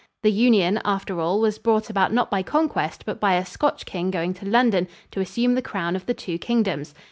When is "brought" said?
1.59-1.87